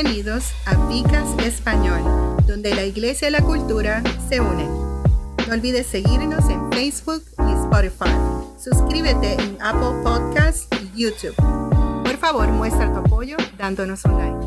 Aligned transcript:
Bienvenidos 0.00 0.52
a 0.64 0.76
Vicas 0.86 1.28
Español, 1.44 2.00
donde 2.46 2.72
la 2.72 2.84
iglesia 2.84 3.26
y 3.26 3.30
la 3.32 3.40
cultura 3.40 4.00
se 4.28 4.40
unen. 4.40 4.68
No 4.68 5.54
olvides 5.54 5.88
seguirnos 5.88 6.48
en 6.48 6.70
Facebook 6.70 7.24
y 7.36 7.52
Spotify. 7.64 8.14
Suscríbete 8.62 9.32
en 9.32 9.60
Apple 9.60 10.00
Podcasts 10.04 10.68
y 10.80 11.02
YouTube. 11.02 11.34
Por 11.34 12.16
favor, 12.16 12.46
muestra 12.46 12.92
tu 12.92 13.00
apoyo 13.00 13.36
dándonos 13.56 14.04
un 14.04 14.18
like. 14.18 14.46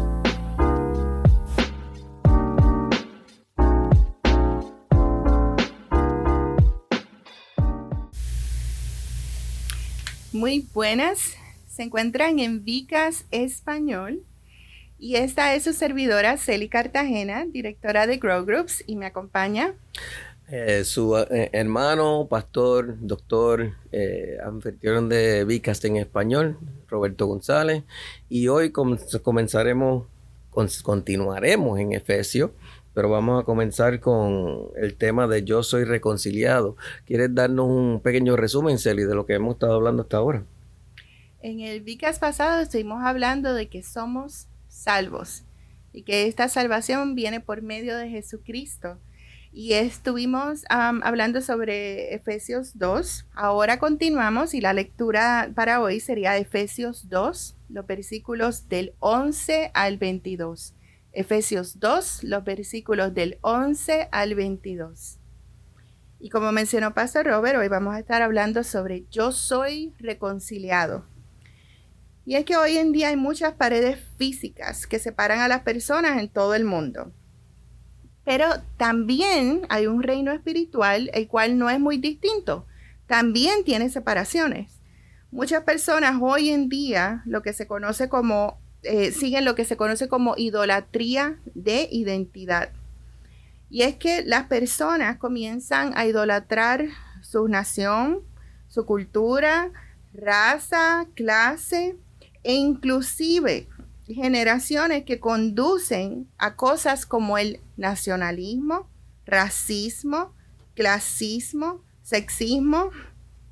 Muy 10.31 10.65
buenas, 10.73 11.33
se 11.67 11.83
encuentran 11.83 12.39
en 12.39 12.63
Vicas 12.63 13.25
Español 13.31 14.23
y 15.01 15.15
esta 15.15 15.55
es 15.55 15.63
su 15.63 15.73
servidora 15.73 16.37
Celi 16.37 16.69
Cartagena, 16.69 17.45
directora 17.47 18.05
de 18.05 18.17
Grow 18.17 18.45
Groups 18.45 18.83
y 18.85 18.95
me 18.95 19.07
acompaña. 19.07 19.73
Eh, 20.47 20.83
su 20.83 21.17
eh, 21.17 21.49
hermano, 21.53 22.27
pastor, 22.29 22.95
doctor, 22.99 23.73
eh, 23.91 24.37
anfitrión 24.45 25.09
de 25.09 25.43
Vicas 25.43 25.83
en 25.85 25.97
español, 25.97 26.59
Roberto 26.87 27.25
González. 27.25 27.83
Y 28.29 28.47
hoy 28.47 28.71
comenzaremos, 28.71 30.05
continuaremos 30.83 31.79
en 31.79 31.93
Efesios, 31.93 32.51
pero 32.93 33.09
vamos 33.09 33.41
a 33.41 33.45
comenzar 33.45 33.99
con 33.99 34.67
el 34.77 34.97
tema 34.97 35.25
de 35.25 35.43
Yo 35.43 35.63
soy 35.63 35.83
reconciliado. 35.83 36.75
¿Quieres 37.07 37.33
darnos 37.33 37.69
un 37.69 38.01
pequeño 38.01 38.35
resumen, 38.35 38.77
Celi, 38.77 39.03
de 39.05 39.15
lo 39.15 39.25
que 39.25 39.33
hemos 39.33 39.55
estado 39.55 39.73
hablando 39.73 40.03
hasta 40.03 40.17
ahora? 40.17 40.43
En 41.41 41.61
el 41.61 41.81
Vicas 41.81 42.19
pasado 42.19 42.61
estuvimos 42.61 43.01
hablando 43.03 43.55
de 43.55 43.67
que 43.67 43.81
somos 43.81 44.47
salvos 44.81 45.43
y 45.93 46.03
que 46.03 46.27
esta 46.27 46.47
salvación 46.47 47.15
viene 47.15 47.39
por 47.39 47.61
medio 47.61 47.97
de 47.97 48.09
Jesucristo. 48.09 48.99
Y 49.53 49.73
estuvimos 49.73 50.63
hablando 50.69 51.41
sobre 51.41 52.13
Efesios 52.13 52.77
2. 52.79 53.25
Ahora 53.33 53.79
continuamos 53.79 54.53
y 54.53 54.61
la 54.61 54.71
lectura 54.71 55.51
para 55.53 55.81
hoy 55.81 55.99
sería 55.99 56.37
Efesios 56.37 57.09
2, 57.09 57.57
los 57.67 57.85
versículos 57.85 58.69
del 58.69 58.93
11 58.99 59.71
al 59.73 59.97
22. 59.97 60.73
Efesios 61.11 61.81
2, 61.81 62.23
los 62.23 62.43
versículos 62.45 63.13
del 63.13 63.39
11 63.41 64.07
al 64.13 64.35
22. 64.35 65.19
Y 66.19 66.29
como 66.29 66.53
mencionó 66.53 66.93
Pastor 66.93 67.25
Robert, 67.25 67.57
hoy 67.57 67.67
vamos 67.67 67.93
a 67.93 67.99
estar 67.99 68.21
hablando 68.21 68.63
sobre 68.63 69.05
yo 69.11 69.33
soy 69.33 69.93
reconciliado. 69.99 71.03
Y 72.25 72.35
es 72.35 72.45
que 72.45 72.57
hoy 72.57 72.77
en 72.77 72.91
día 72.91 73.09
hay 73.09 73.15
muchas 73.15 73.53
paredes 73.53 73.99
físicas 74.17 74.85
que 74.85 74.99
separan 74.99 75.39
a 75.39 75.47
las 75.47 75.61
personas 75.61 76.19
en 76.19 76.29
todo 76.29 76.53
el 76.53 76.65
mundo. 76.65 77.11
Pero 78.23 78.47
también 78.77 79.61
hay 79.69 79.87
un 79.87 80.03
reino 80.03 80.31
espiritual 80.31 81.09
el 81.13 81.27
cual 81.27 81.57
no 81.57 81.69
es 81.69 81.79
muy 81.79 81.97
distinto. 81.97 82.67
También 83.07 83.63
tiene 83.63 83.89
separaciones. 83.89 84.79
Muchas 85.31 85.63
personas 85.63 86.17
hoy 86.21 86.49
en 86.49 86.69
día 86.69 87.23
lo 87.25 87.41
que 87.41 87.53
se 87.53 87.65
conoce 87.65 88.09
como 88.09 88.59
eh, 88.83 89.11
siguen 89.11 89.45
lo 89.45 89.55
que 89.55 89.65
se 89.65 89.77
conoce 89.77 90.07
como 90.07 90.35
idolatría 90.37 91.39
de 91.55 91.87
identidad. 91.91 92.71
Y 93.69 93.83
es 93.83 93.95
que 93.95 94.23
las 94.23 94.47
personas 94.47 95.17
comienzan 95.17 95.93
a 95.95 96.05
idolatrar 96.05 96.87
su 97.21 97.47
nación, 97.47 98.21
su 98.67 98.85
cultura, 98.85 99.71
raza, 100.13 101.05
clase, 101.15 101.95
e 102.43 102.53
inclusive 102.53 103.67
generaciones 104.07 105.03
que 105.05 105.19
conducen 105.19 106.27
a 106.37 106.55
cosas 106.55 107.05
como 107.05 107.37
el 107.37 107.59
nacionalismo, 107.77 108.89
racismo, 109.25 110.33
clasismo, 110.75 111.83
sexismo 112.01 112.91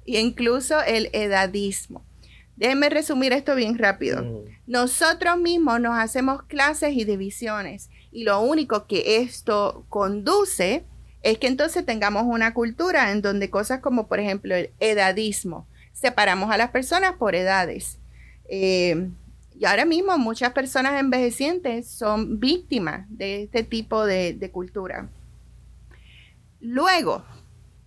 e 0.05 0.19
incluso 0.19 0.81
el 0.81 1.09
edadismo. 1.13 2.05
Déjenme 2.55 2.89
resumir 2.89 3.31
esto 3.31 3.55
bien 3.55 3.77
rápido. 3.77 4.21
Mm. 4.21 4.45
Nosotros 4.67 5.37
mismos 5.37 5.79
nos 5.79 5.97
hacemos 5.97 6.43
clases 6.43 6.93
y 6.93 7.05
divisiones 7.05 7.89
y 8.11 8.23
lo 8.23 8.41
único 8.41 8.85
que 8.85 9.21
esto 9.21 9.85
conduce 9.87 10.83
es 11.21 11.37
que 11.37 11.47
entonces 11.47 11.85
tengamos 11.85 12.23
una 12.23 12.53
cultura 12.53 13.11
en 13.11 13.21
donde 13.21 13.49
cosas 13.49 13.79
como 13.81 14.07
por 14.07 14.19
ejemplo 14.19 14.55
el 14.55 14.71
edadismo, 14.79 15.67
separamos 15.93 16.51
a 16.51 16.57
las 16.57 16.71
personas 16.71 17.13
por 17.17 17.35
edades 17.35 17.98
eh, 18.49 19.09
y 19.57 19.65
ahora 19.65 19.85
mismo 19.85 20.17
muchas 20.17 20.53
personas 20.53 20.99
envejecientes 20.99 21.89
son 21.89 22.39
víctimas 22.39 23.05
de 23.09 23.43
este 23.43 23.63
tipo 23.63 24.05
de, 24.05 24.33
de 24.33 24.51
cultura. 24.51 25.09
Luego, 26.61 27.25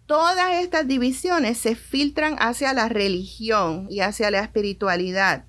todas 0.06 0.54
estas 0.62 0.86
divisiones 0.86 1.58
se 1.58 1.74
filtran 1.74 2.36
hacia 2.38 2.72
la 2.74 2.88
religión 2.88 3.86
y 3.90 4.00
hacia 4.00 4.30
la 4.30 4.40
espiritualidad. 4.40 5.44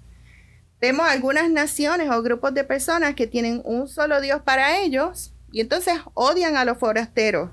Vemos 0.79 1.07
algunas 1.07 1.49
naciones 1.49 2.09
o 2.09 2.21
grupos 2.21 2.53
de 2.53 2.63
personas 2.63 3.15
que 3.15 3.27
tienen 3.27 3.61
un 3.63 3.87
solo 3.87 4.19
Dios 4.19 4.41
para 4.41 4.79
ellos 4.79 5.33
y 5.51 5.61
entonces 5.61 5.93
odian 6.13 6.57
a 6.57 6.65
los 6.65 6.77
forasteros. 6.77 7.51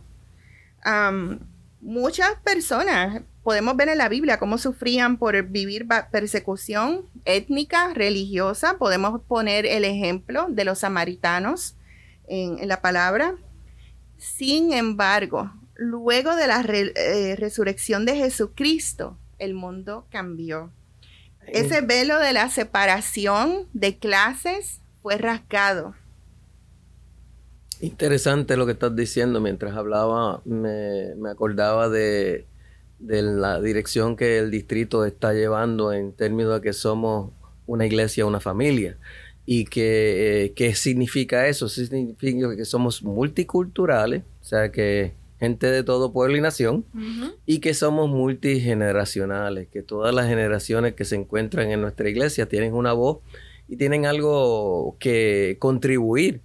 muchas 1.81 2.35
personas 2.45 3.23
podemos 3.43 3.77
ver 3.77 3.89
en 3.89 3.99
la 3.99 4.09
Biblia 4.09 4.39
cómo 4.39 4.59
sufrían 4.59 5.17
por 5.17 5.43
vivir 5.45 5.87
persecución 6.11 7.07
étnica, 7.25 7.93
religiosa. 7.95 8.77
Podemos 8.79 9.21
poner 9.23 9.67
el 9.67 9.85
ejemplo 9.85 10.47
de 10.49 10.65
los 10.65 10.81
samaritanos 10.81 11.77
en, 12.29 12.69
la 12.69 12.81
palabra. 12.81 13.35
Sin 14.19 14.73
embargo, 14.73 15.51
luego 15.75 16.37
de 16.37 16.47
la 16.47 16.61
eh, 16.61 17.37
resurrección 17.37 18.05
de 18.05 18.17
Jesucristo, 18.17 19.17
el 19.39 19.55
mundo 19.55 20.07
cambió. 20.11 20.71
Ese 21.47 21.81
velo 21.81 22.19
de 22.19 22.33
la 22.33 22.49
separación 22.51 23.67
de 23.73 23.97
clases 23.99 24.81
fue 25.03 25.17
rascado. 25.17 25.95
Interesante 27.81 28.59
lo 28.59 28.67
que 28.67 28.73
estás 28.73 28.95
diciendo. 28.95 29.41
Mientras 29.41 29.75
hablaba, 29.75 30.43
me 30.45 31.31
acordaba 31.31 31.89
de 31.89 32.47
de 33.01 33.23
la 33.23 33.61
dirección 33.61 34.15
que 34.15 34.39
el 34.39 34.51
distrito 34.51 35.05
está 35.05 35.33
llevando 35.33 35.93
en 35.93 36.13
términos 36.13 36.55
de 36.55 36.61
que 36.61 36.73
somos 36.73 37.31
una 37.67 37.87
iglesia, 37.87 38.27
una 38.27 38.41
familia. 38.41 38.99
¿Y 39.47 39.65
que, 39.65 40.45
eh, 40.45 40.53
qué 40.53 40.75
significa 40.75 41.49
eso? 41.49 41.69
Significa 41.69 42.55
que 42.55 42.65
somos 42.65 43.03
multiculturales, 43.03 44.23
o 44.41 44.45
sea 44.45 44.71
que 44.71 45.15
gente 45.41 45.67
de 45.69 45.83
todo 45.83 46.13
pueblo 46.13 46.37
y 46.37 46.41
nación, 46.43 46.85
y 47.47 47.61
que 47.61 47.73
somos 47.73 48.11
multigeneracionales, 48.11 49.69
que 49.69 49.83
todas 49.83 50.15
las 50.15 50.29
generaciones 50.29 50.95
que 50.95 51.07
se 51.07 51.17
encuentran 51.17 51.71
en 51.71 51.81
nuestra 51.81 52.11
iglesia 52.11 52.47
tienen 52.47 52.75
una 52.75 52.93
voz 52.93 53.21
y 53.67 53.77
tienen 53.77 54.05
algo 54.05 54.97
que 55.01 55.57
contribuir 55.59 56.43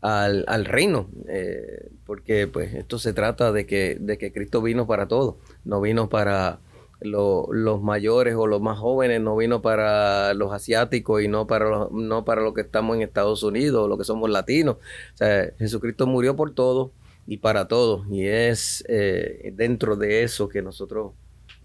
al, 0.00 0.44
al 0.46 0.64
reino, 0.64 1.08
eh, 1.28 1.90
porque 2.04 2.46
pues 2.46 2.74
esto 2.74 2.98
se 2.98 3.12
trata 3.12 3.52
de 3.52 3.66
que, 3.66 3.96
de 4.00 4.18
que 4.18 4.32
Cristo 4.32 4.62
vino 4.62 4.86
para 4.86 5.08
todos, 5.08 5.36
no 5.64 5.80
vino 5.80 6.08
para 6.08 6.60
los 7.00 7.82
mayores 7.82 8.34
o 8.36 8.46
los 8.46 8.62
más 8.62 8.78
jóvenes, 8.78 9.20
no 9.20 9.36
vino 9.36 9.60
para 9.60 10.32
los 10.34 10.52
asiáticos 10.52 11.22
y 11.22 11.28
no 11.28 11.46
para 11.46 11.68
los, 11.68 11.92
no 11.92 12.24
para 12.24 12.40
los 12.40 12.54
que 12.54 12.62
estamos 12.62 12.96
en 12.96 13.02
Estados 13.02 13.42
Unidos 13.42 13.84
o 13.84 13.88
los 13.88 13.98
que 13.98 14.04
somos 14.04 14.30
latinos. 14.30 14.76
O 14.76 15.16
sea, 15.16 15.50
Jesucristo 15.58 16.06
murió 16.06 16.36
por 16.36 16.54
todos 16.54 16.90
y 17.26 17.38
para 17.38 17.68
todos, 17.68 18.06
y 18.08 18.26
es 18.26 18.84
eh, 18.88 19.52
dentro 19.54 19.96
de 19.96 20.22
eso 20.22 20.48
que 20.48 20.62
nosotros 20.62 21.12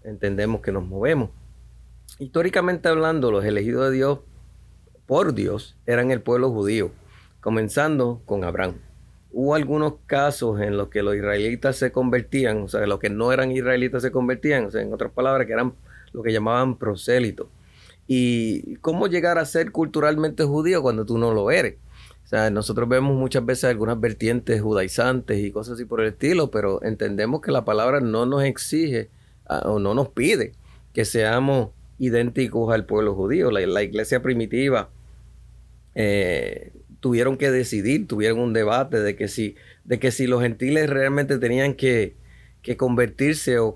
entendemos 0.04 0.60
que 0.60 0.72
nos 0.72 0.84
movemos. 0.84 1.30
Históricamente 2.18 2.88
hablando, 2.88 3.30
los 3.30 3.44
elegidos 3.44 3.90
de 3.90 3.96
Dios 3.96 4.18
por 5.06 5.34
Dios 5.34 5.76
eran 5.86 6.10
el 6.10 6.20
pueblo 6.20 6.50
judío 6.50 6.90
comenzando 7.42 8.22
con 8.24 8.44
Abraham. 8.44 8.76
Hubo 9.32 9.54
algunos 9.54 9.94
casos 10.06 10.60
en 10.60 10.76
los 10.76 10.88
que 10.88 11.02
los 11.02 11.16
israelitas 11.16 11.76
se 11.76 11.90
convertían, 11.90 12.62
o 12.62 12.68
sea, 12.68 12.86
los 12.86 12.98
que 12.98 13.10
no 13.10 13.32
eran 13.32 13.50
israelitas 13.50 14.02
se 14.02 14.12
convertían, 14.12 14.66
o 14.66 14.70
sea, 14.70 14.80
en 14.80 14.94
otras 14.94 15.10
palabras, 15.12 15.46
que 15.46 15.52
eran 15.52 15.74
lo 16.12 16.22
que 16.22 16.32
llamaban 16.32 16.78
prosélitos. 16.78 17.48
¿Y 18.06 18.76
cómo 18.76 19.08
llegar 19.08 19.38
a 19.38 19.44
ser 19.44 19.72
culturalmente 19.72 20.44
judío 20.44 20.82
cuando 20.82 21.04
tú 21.04 21.18
no 21.18 21.34
lo 21.34 21.50
eres? 21.50 21.76
O 22.24 22.28
sea, 22.28 22.50
nosotros 22.50 22.88
vemos 22.88 23.16
muchas 23.16 23.44
veces 23.44 23.64
algunas 23.64 23.98
vertientes 23.98 24.60
judaizantes 24.62 25.38
y 25.38 25.50
cosas 25.50 25.74
así 25.74 25.84
por 25.84 26.00
el 26.00 26.08
estilo, 26.08 26.50
pero 26.50 26.82
entendemos 26.82 27.40
que 27.40 27.50
la 27.50 27.64
palabra 27.64 28.00
no 28.00 28.24
nos 28.24 28.44
exige 28.44 29.10
ah, 29.46 29.62
o 29.64 29.78
no 29.80 29.94
nos 29.94 30.10
pide 30.10 30.52
que 30.92 31.04
seamos 31.04 31.70
idénticos 31.98 32.72
al 32.72 32.86
pueblo 32.86 33.14
judío. 33.14 33.50
La, 33.50 33.66
la 33.66 33.82
iglesia 33.82 34.22
primitiva 34.22 34.90
eh, 35.94 36.72
tuvieron 37.02 37.36
que 37.36 37.50
decidir, 37.50 38.06
tuvieron 38.06 38.38
un 38.38 38.52
debate 38.52 39.00
de 39.00 39.16
que 39.16 39.26
si, 39.26 39.56
de 39.84 39.98
que 39.98 40.12
si 40.12 40.28
los 40.28 40.40
gentiles 40.40 40.88
realmente 40.88 41.36
tenían 41.38 41.74
que, 41.74 42.14
que 42.62 42.76
convertirse 42.76 43.58
o, 43.58 43.74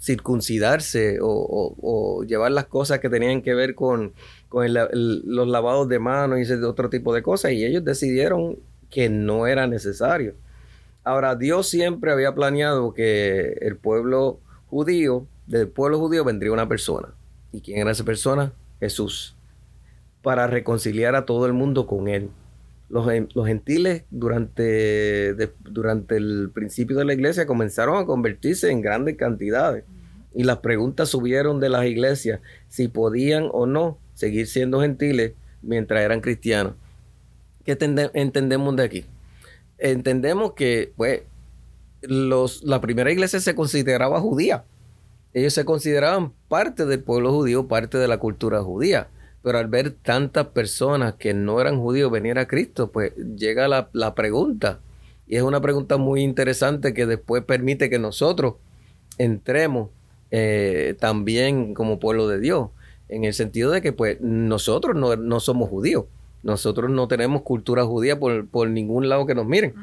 circuncidarse 0.00 1.18
o, 1.20 2.24
llevar 2.26 2.52
las 2.52 2.64
cosas 2.64 3.00
que 3.00 3.10
tenían 3.10 3.42
que 3.42 3.52
ver 3.52 3.74
con, 3.74 4.14
los 4.50 5.48
lavados 5.48 5.88
de 5.88 5.98
manos 5.98 6.38
y 6.38 6.42
ese 6.42 6.56
otro 6.64 6.88
tipo 6.88 7.14
de 7.14 7.22
cosas. 7.22 7.52
Y 7.52 7.66
ellos 7.66 7.84
decidieron 7.84 8.58
que 8.88 9.10
no 9.10 9.46
era 9.46 9.66
necesario. 9.66 10.34
Ahora, 11.04 11.36
Dios 11.36 11.68
siempre 11.68 12.12
había 12.12 12.34
planeado 12.34 12.94
que 12.94 13.58
el 13.60 13.76
pueblo 13.76 14.40
judío, 14.68 15.26
del 15.46 15.68
pueblo 15.68 15.98
judío 15.98 16.24
vendría 16.24 16.50
una 16.50 16.66
persona. 16.66 17.08
¿Y 17.52 17.60
quién 17.60 17.78
era 17.78 17.90
esa 17.90 18.04
persona? 18.04 18.54
Jesús. 18.80 19.36
Para 20.22 20.46
reconciliar 20.46 21.14
a 21.14 21.26
todo 21.26 21.44
el 21.44 21.52
mundo 21.52 21.86
con 21.86 22.08
él. 22.08 22.30
Los, 22.88 23.06
gentiles 23.46 24.04
durante, 24.10 25.34
durante 25.60 26.16
el 26.16 26.50
principio 26.54 26.96
de 26.96 27.04
la 27.04 27.14
iglesia 27.14 27.46
comenzaron 27.46 27.96
a 27.96 28.06
convertirse 28.06 28.70
en 28.70 28.82
grandes 28.82 29.16
cantidades. 29.16 29.84
Y 30.34 30.44
las 30.44 30.58
preguntas 30.58 31.08
subieron 31.08 31.60
de 31.60 31.70
las 31.70 31.86
iglesias 31.86 32.40
si 32.68 32.88
podían 32.88 33.48
o 33.52 33.66
no 33.66 33.98
seguir 34.14 34.46
siendo 34.46 34.80
gentiles 34.80 35.32
mientras 35.62 36.02
eran 36.02 36.20
cristianos. 36.20 36.74
¿Qué 37.64 37.78
entendemos 38.14 38.76
de 38.76 38.82
aquí? 38.82 39.04
entendemos 39.78 40.52
que 40.52 40.92
pues, 40.96 41.22
los, 42.02 42.62
la 42.62 42.80
primera 42.80 43.10
iglesia 43.12 43.40
se 43.40 43.54
consideraba 43.54 44.20
judía. 44.20 44.64
Ellos 45.32 45.52
se 45.52 45.64
consideraban 45.64 46.32
parte 46.48 46.86
del 46.86 47.00
pueblo 47.00 47.32
judío, 47.32 47.66
parte 47.66 47.98
de 47.98 48.08
la 48.08 48.18
cultura 48.18 48.62
judía. 48.62 49.08
Pero 49.44 49.58
al 49.58 49.68
ver 49.68 49.90
tantas 49.90 50.46
personas 50.46 51.16
que 51.16 51.34
no 51.34 51.60
eran 51.60 51.78
judíos 51.78 52.10
venir 52.10 52.38
a 52.38 52.48
Cristo, 52.48 52.90
pues 52.90 53.12
llega 53.36 53.68
la, 53.68 54.14
pregunta. 54.14 54.80
Y 55.28 55.36
es 55.36 55.42
una 55.42 55.60
pregunta 55.60 55.98
muy 55.98 56.22
interesante 56.22 56.94
que 56.94 57.04
después 57.04 57.44
permite 57.44 57.90
que 57.90 57.98
nosotros 57.98 58.54
entremos 59.18 59.90
eh, 60.30 60.96
también 60.98 61.74
como 61.74 62.00
pueblo 62.00 62.26
de 62.26 62.40
Dios. 62.40 62.70
En 63.10 63.24
el 63.24 63.34
sentido 63.34 63.70
de 63.70 63.82
que 63.82 63.92
pues 63.92 64.18
nosotros 64.22 64.96
no, 64.96 65.14
no 65.14 65.40
somos 65.40 65.68
judíos. 65.68 66.06
Nosotros 66.42 66.90
no 66.90 67.06
tenemos 67.06 67.42
cultura 67.42 67.84
judía 67.84 68.18
por, 68.18 68.68
ningún 68.70 69.10
lado 69.10 69.26
que 69.26 69.34
nos 69.34 69.44
miren. 69.44 69.74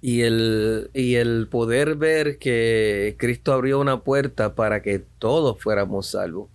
y, 0.00 0.22
el, 0.22 0.88
y 0.94 1.16
el 1.16 1.48
poder 1.50 1.96
ver 1.96 2.38
que 2.38 3.14
Cristo 3.18 3.52
abrió 3.52 3.78
una 3.78 4.00
puerta 4.00 4.54
para 4.54 4.80
que 4.80 5.04
todos 5.18 5.60
fuéramos 5.62 6.06
salvos. 6.06 6.48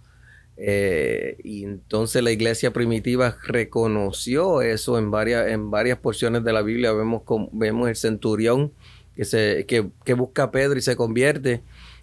Eh, 0.61 1.37
y 1.41 1.63
entonces 1.63 2.21
la 2.21 2.31
iglesia 2.31 2.73
primitiva 2.73 3.37
reconoció 3.45 4.61
eso 4.61 4.97
en 4.97 5.09
varias, 5.09 5.47
en 5.47 5.71
varias 5.71 5.97
porciones 5.97 6.43
de 6.43 6.51
la 6.51 6.61
Biblia. 6.61 6.91
Vemos, 6.91 7.23
vemos 7.53 7.87
el 7.87 7.95
centurión 7.95 8.73
que, 9.15 9.23
se, 9.25 9.65
que, 9.65 10.13
busca 10.13 10.43
a 10.43 10.51
Pedro 10.51 10.77
y 10.77 10.81
se 10.81 10.97
convierte 10.97 11.61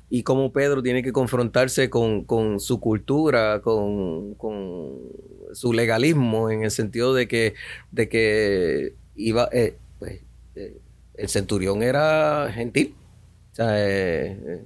y 0.08 0.23
cómo 0.23 0.53
Pedro 0.53 0.82
tiene 0.82 1.03
que 1.03 1.12
confrontarse 1.12 1.91
con, 1.91 2.25
su 2.61 2.81
cultura, 2.81 3.61
con, 3.61 4.37
su 5.52 5.73
legalismo, 5.73 6.50
en 6.50 6.62
el 6.62 6.70
sentido 6.70 7.12
de 7.12 7.29
que, 7.29 7.55
de 7.91 8.09
que 8.09 8.94
iba, 9.17 9.49
eh, 9.52 9.76
pues, 9.99 10.20
eh, 10.55 10.79
el 11.14 11.29
centurión 11.29 11.82
era 11.82 12.50
gentil. 12.55 12.94
Eh, 13.59 14.64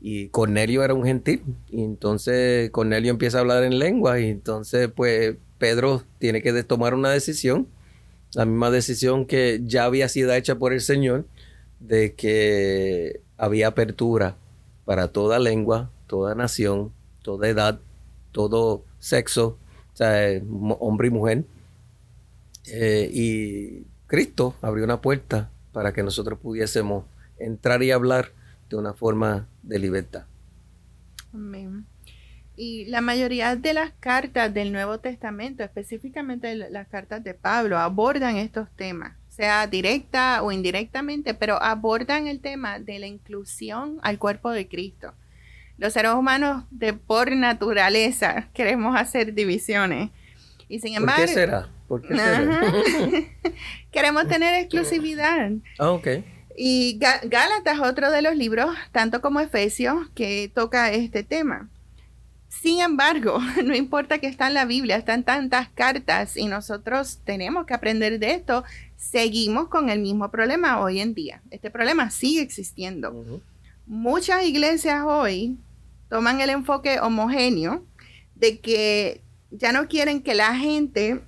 y 0.00 0.28
Cornelio 0.28 0.84
era 0.84 0.94
un 0.94 1.04
gentil. 1.04 1.42
Y 1.68 1.82
entonces 1.82 2.70
Cornelio 2.70 3.10
empieza 3.10 3.38
a 3.38 3.40
hablar 3.40 3.64
en 3.64 3.78
lengua 3.78 4.20
y 4.20 4.28
entonces 4.28 4.88
pues 4.94 5.36
Pedro 5.58 6.02
tiene 6.18 6.42
que 6.42 6.62
tomar 6.62 6.94
una 6.94 7.10
decisión, 7.10 7.68
la 8.34 8.44
misma 8.44 8.70
decisión 8.70 9.26
que 9.26 9.60
ya 9.64 9.84
había 9.84 10.08
sido 10.08 10.32
hecha 10.34 10.56
por 10.56 10.72
el 10.72 10.80
Señor, 10.80 11.26
de 11.80 12.14
que 12.14 13.20
había 13.36 13.68
apertura 13.68 14.36
para 14.84 15.08
toda 15.08 15.38
lengua, 15.38 15.90
toda 16.06 16.34
nación, 16.34 16.92
toda 17.22 17.48
edad, 17.48 17.80
todo 18.32 18.84
sexo, 18.98 19.58
o 19.92 19.96
sea, 19.96 20.30
eh, 20.30 20.42
hombre 20.78 21.08
y 21.08 21.10
mujer. 21.10 21.44
Eh, 22.66 23.10
y 23.12 23.86
Cristo 24.06 24.54
abrió 24.60 24.84
una 24.84 25.00
puerta 25.00 25.50
para 25.72 25.92
que 25.92 26.02
nosotros 26.02 26.38
pudiésemos 26.38 27.04
entrar 27.38 27.82
y 27.82 27.90
hablar 27.90 28.32
de 28.68 28.76
una 28.76 28.94
forma 28.94 29.48
de 29.62 29.78
libertad. 29.78 30.24
Amén. 31.32 31.86
Y 32.56 32.86
la 32.86 33.02
mayoría 33.02 33.54
de 33.54 33.74
las 33.74 33.92
cartas 34.00 34.52
del 34.52 34.72
Nuevo 34.72 34.98
Testamento, 34.98 35.62
específicamente 35.62 36.54
las 36.54 36.88
cartas 36.88 37.22
de 37.22 37.34
Pablo, 37.34 37.76
abordan 37.78 38.36
estos 38.36 38.70
temas, 38.76 39.12
sea 39.28 39.66
directa 39.66 40.42
o 40.42 40.50
indirectamente, 40.52 41.34
pero 41.34 41.62
abordan 41.62 42.28
el 42.28 42.40
tema 42.40 42.78
de 42.78 42.98
la 42.98 43.06
inclusión 43.06 43.98
al 44.02 44.18
cuerpo 44.18 44.50
de 44.50 44.68
Cristo. 44.68 45.12
Los 45.76 45.92
seres 45.92 46.12
humanos 46.12 46.64
de 46.70 46.94
por 46.94 47.30
naturaleza 47.36 48.48
queremos 48.54 48.98
hacer 48.98 49.34
divisiones. 49.34 50.10
Y 50.68 50.80
sin 50.80 50.94
embargo... 50.94 51.20
¿Por 51.20 51.26
qué 51.26 51.34
será? 51.34 51.68
¿Por 51.86 52.02
qué 52.02 52.16
será? 52.16 52.60
queremos 53.92 54.26
tener 54.28 54.54
exclusividad. 54.60 55.52
Ah, 55.78 55.90
ok. 55.90 56.08
Y 56.58 56.98
Gálatas, 56.98 57.80
otro 57.80 58.10
de 58.10 58.22
los 58.22 58.34
libros, 58.34 58.74
tanto 58.90 59.20
como 59.20 59.40
Efesios, 59.40 60.08
que 60.14 60.50
toca 60.54 60.90
este 60.90 61.22
tema. 61.22 61.68
Sin 62.48 62.80
embargo, 62.80 63.38
no 63.64 63.74
importa 63.76 64.18
que 64.18 64.26
está 64.26 64.46
en 64.46 64.54
la 64.54 64.64
Biblia, 64.64 64.96
están 64.96 65.22
tantas 65.22 65.68
cartas 65.68 66.36
y 66.36 66.46
nosotros 66.46 67.20
tenemos 67.24 67.66
que 67.66 67.74
aprender 67.74 68.18
de 68.18 68.32
esto, 68.32 68.64
seguimos 68.96 69.68
con 69.68 69.90
el 69.90 70.00
mismo 70.00 70.30
problema 70.30 70.80
hoy 70.80 71.00
en 71.00 71.12
día. 71.12 71.42
Este 71.50 71.70
problema 71.70 72.10
sigue 72.10 72.40
existiendo. 72.40 73.42
Muchas 73.86 74.44
iglesias 74.46 75.02
hoy 75.06 75.58
toman 76.08 76.40
el 76.40 76.48
enfoque 76.48 77.00
homogéneo 77.00 77.84
de 78.34 78.60
que 78.60 79.20
ya 79.50 79.72
no 79.72 79.88
quieren 79.88 80.22
que 80.22 80.34
la 80.34 80.54
gente 80.54 81.22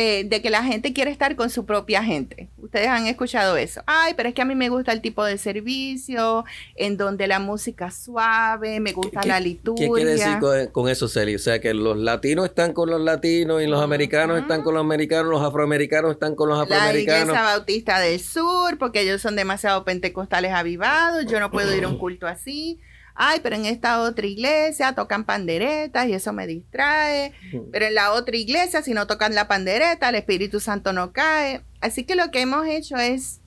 eh, 0.00 0.22
de 0.22 0.40
que 0.40 0.48
la 0.48 0.62
gente 0.62 0.92
quiere 0.92 1.10
estar 1.10 1.34
con 1.34 1.50
su 1.50 1.66
propia 1.66 2.04
gente. 2.04 2.48
Ustedes 2.58 2.86
han 2.86 3.08
escuchado 3.08 3.56
eso. 3.56 3.82
Ay, 3.84 4.14
pero 4.16 4.28
es 4.28 4.34
que 4.36 4.42
a 4.42 4.44
mí 4.44 4.54
me 4.54 4.68
gusta 4.68 4.92
el 4.92 5.00
tipo 5.00 5.24
de 5.24 5.38
servicio, 5.38 6.44
en 6.76 6.96
donde 6.96 7.26
la 7.26 7.40
música 7.40 7.90
suave, 7.90 8.78
me 8.78 8.92
gusta 8.92 9.26
la 9.26 9.40
liturgia. 9.40 9.88
¿Qué 9.88 9.92
quiere 9.92 10.10
decir 10.12 10.70
con, 10.70 10.88
eso, 10.88 11.08
Celi? 11.08 11.34
O 11.34 11.40
sea, 11.40 11.60
que 11.60 11.74
los 11.74 11.96
latinos 11.96 12.44
están 12.44 12.74
con 12.74 12.88
los 12.90 13.00
latinos 13.00 13.60
y 13.60 13.66
los 13.66 13.82
americanos 13.82 14.38
están 14.38 14.62
con 14.62 14.74
los 14.74 14.82
americanos, 14.82 15.32
los 15.32 15.42
afroamericanos 15.42 16.12
están 16.12 16.36
con 16.36 16.48
los 16.48 16.60
afroamericanos. 16.60 17.26
La 17.26 17.32
Iglesia 17.32 17.42
Bautista 17.42 17.98
del 17.98 18.20
Sur, 18.20 18.78
porque 18.78 19.00
ellos 19.00 19.20
son 19.20 19.34
demasiado 19.34 19.82
pentecostales 19.82 20.52
avivados, 20.52 21.26
yo 21.26 21.40
no 21.40 21.50
puedo 21.50 21.74
ir 21.76 21.82
a 21.82 21.88
un 21.88 21.98
culto 21.98 22.28
así 22.28 22.78
ay, 23.20 23.40
pero 23.42 23.56
en 23.56 23.66
esta 23.66 24.00
otra 24.00 24.26
iglesia 24.26 24.94
tocan 24.94 25.24
panderetas 25.24 26.06
y 26.06 26.14
eso 26.14 26.32
me 26.32 26.46
distrae, 26.46 27.32
pero 27.72 27.86
en 27.86 27.94
la 27.94 28.12
otra 28.12 28.36
iglesia 28.36 28.80
si 28.80 28.94
no 28.94 29.08
tocan 29.08 29.34
la 29.34 29.48
pandereta, 29.48 30.08
el 30.08 30.14
Espíritu 30.14 30.60
Santo 30.60 30.92
no 30.92 31.12
cae. 31.12 31.62
Así 31.80 32.04
que 32.04 32.14
lo 32.14 32.30
que 32.30 32.40
hemos 32.40 32.66
hecho 32.68 32.96
es 32.96 33.40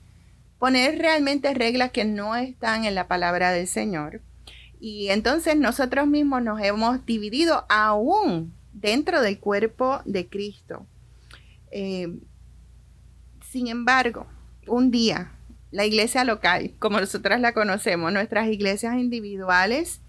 poner 0.58 0.98
realmente 0.98 1.54
reglas 1.54 1.90
que 1.90 2.04
no 2.04 2.36
están 2.36 2.84
en 2.84 2.94
la 2.94 3.08
palabra 3.08 3.50
del 3.50 3.66
Señor. 3.66 4.20
Y 4.78 5.08
entonces 5.08 5.56
nosotros 5.56 6.06
mismos 6.06 6.42
nos 6.42 6.60
hemos 6.60 7.06
dividido 7.06 7.64
aún 7.70 8.52
dentro 8.74 9.22
del 9.22 9.38
cuerpo 9.38 10.02
de 10.04 10.28
Cristo. 10.28 10.86
Eh, 11.70 12.08
sin 13.50 13.68
embargo, 13.68 14.26
un 14.66 14.90
día 14.90 15.32
la 15.72 15.86
iglesia 15.86 16.22
local, 16.24 16.72
como 16.78 17.00
nosotras 17.00 17.40
la 17.40 17.52
conocemos, 17.52 18.12
nuestras 18.12 18.48
iglesias 18.48 18.94
individuales, 18.96 20.00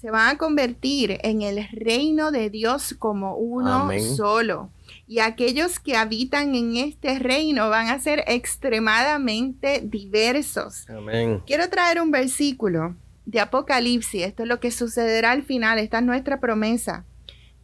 se 0.00 0.10
van 0.10 0.34
a 0.34 0.38
convertir 0.38 1.18
en 1.22 1.42
el 1.42 1.68
reino 1.70 2.32
de 2.32 2.50
Dios 2.50 2.94
como 2.98 3.36
uno 3.36 3.88
solo. 4.16 4.70
Y 5.06 5.20
aquellos 5.20 5.78
que 5.78 5.96
habitan 5.96 6.54
en 6.54 6.76
este 6.76 7.18
reino 7.18 7.68
van 7.68 7.88
a 7.88 8.00
ser 8.00 8.24
extremadamente 8.26 9.80
diversos. 9.84 10.88
Amén. 10.88 11.42
Quiero 11.46 11.68
traer 11.68 12.00
un 12.00 12.10
versículo 12.10 12.96
de 13.26 13.38
Apocalipsis. 13.40 14.24
Esto 14.24 14.42
es 14.42 14.48
lo 14.48 14.58
que 14.58 14.72
sucederá 14.72 15.30
al 15.30 15.44
final. 15.44 15.78
Esta 15.78 15.98
es 15.98 16.04
nuestra 16.04 16.40
promesa. 16.40 17.04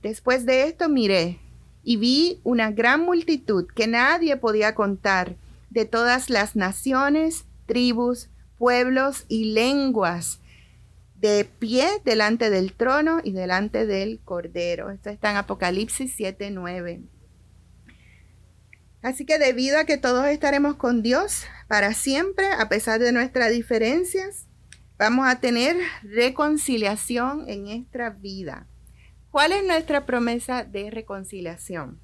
Después 0.03 0.47
de 0.47 0.65
esto 0.65 0.89
miré 0.89 1.41
y 1.83 1.97
vi 1.97 2.41
una 2.45 2.71
gran 2.71 3.01
multitud 3.05 3.67
que 3.75 3.89
nadie 3.89 4.37
podía 4.37 4.77
contar 4.77 5.35
de 5.71 5.85
todas 5.85 6.31
las 6.31 6.57
naciones, 6.57 7.47
tribus, 7.67 8.31
pueblos 8.57 9.25
y 9.29 9.53
lenguas, 9.53 10.41
de 11.15 11.45
pie 11.45 11.89
delante 12.05 12.51
del 12.51 12.73
trono 12.73 13.21
y 13.23 13.33
delante 13.33 13.87
del 13.87 14.21
cordero. 14.25 14.91
Esto 14.91 15.11
está 15.11 15.31
en 15.31 15.37
Apocalipsis 15.37 16.15
7:9. 16.17 17.03
Así 19.03 19.25
que 19.25 19.39
debido 19.39 19.79
a 19.79 19.85
que 19.85 19.97
todos 19.97 20.27
estaremos 20.27 20.77
con 20.77 21.03
Dios 21.03 21.45
para 21.69 21.95
siempre, 21.95 22.47
a 22.51 22.69
pesar 22.69 23.01
de 23.01 23.13
nuestras 23.13 23.53
diferencias, 23.53 24.47
vamos 24.99 25.27
a 25.29 25.41
tener 25.41 25.77
reconciliación 26.03 27.49
en 27.49 27.65
nuestra 27.65 28.11
vida. 28.11 28.67
¿Cuál 29.31 29.53
es 29.53 29.65
nuestra 29.65 30.05
promesa 30.05 30.65
de 30.65 30.91
reconciliación? 30.91 32.01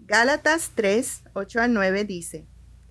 Gálatas 0.00 0.72
3, 0.74 1.22
8 1.34 1.60
al 1.60 1.72
9 1.72 2.04
dice, 2.04 2.46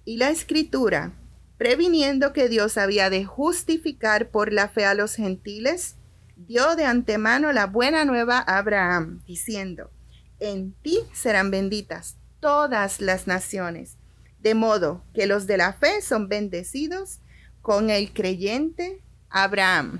y 0.05 0.17
la 0.17 0.29
escritura 0.29 1.13
previniendo 1.61 2.33
que 2.33 2.49
Dios 2.49 2.75
había 2.79 3.11
de 3.11 3.23
justificar 3.23 4.31
por 4.31 4.51
la 4.51 4.67
fe 4.67 4.83
a 4.83 4.95
los 4.95 5.13
gentiles, 5.13 5.95
dio 6.35 6.75
de 6.75 6.85
antemano 6.85 7.51
la 7.51 7.67
buena 7.67 8.03
nueva 8.03 8.39
a 8.39 8.57
Abraham, 8.57 9.21
diciendo, 9.27 9.91
en 10.39 10.73
ti 10.81 11.01
serán 11.13 11.51
benditas 11.51 12.17
todas 12.39 12.99
las 12.99 13.27
naciones, 13.27 13.97
de 14.39 14.55
modo 14.55 15.03
que 15.13 15.27
los 15.27 15.45
de 15.45 15.57
la 15.57 15.73
fe 15.73 16.01
son 16.01 16.29
bendecidos 16.29 17.19
con 17.61 17.91
el 17.91 18.11
creyente 18.11 19.03
Abraham. 19.29 19.99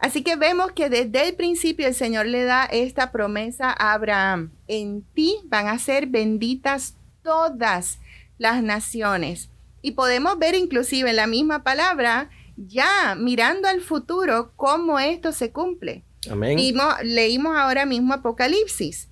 Así 0.00 0.24
que 0.24 0.34
vemos 0.34 0.72
que 0.72 0.90
desde 0.90 1.28
el 1.28 1.36
principio 1.36 1.86
el 1.86 1.94
Señor 1.94 2.26
le 2.26 2.42
da 2.42 2.64
esta 2.64 3.12
promesa 3.12 3.70
a 3.70 3.92
Abraham. 3.92 4.50
En 4.66 5.02
ti 5.14 5.36
van 5.44 5.68
a 5.68 5.78
ser 5.78 6.08
benditas 6.08 6.96
todas 7.22 8.00
las 8.40 8.64
naciones. 8.64 9.50
Y 9.82 9.92
podemos 9.92 10.38
ver 10.38 10.54
inclusive 10.54 11.10
en 11.10 11.16
la 11.16 11.26
misma 11.28 11.62
palabra, 11.62 12.30
ya 12.56 13.14
mirando 13.14 13.68
al 13.68 13.82
futuro, 13.82 14.52
cómo 14.56 14.98
esto 14.98 15.32
se 15.32 15.52
cumple. 15.52 16.02
Amén. 16.28 16.58
leímos 17.02 17.56
ahora 17.56 17.86
mismo 17.86 18.14
Apocalipsis. 18.14 19.08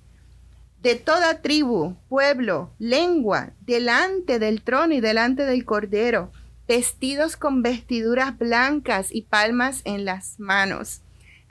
De 0.81 0.95
toda 0.95 1.41
tribu, 1.41 1.95
pueblo, 2.09 2.71
lengua, 2.79 3.51
delante 3.61 4.39
del 4.39 4.61
trono 4.63 4.93
y 4.93 4.99
delante 4.99 5.45
del 5.45 5.63
cordero 5.63 6.31
vestidos 6.69 7.35
con 7.35 7.63
vestiduras 7.63 8.37
blancas 8.37 9.07
y 9.11 9.23
palmas 9.23 9.81
en 9.85 10.05
las 10.05 10.39
manos. 10.39 11.01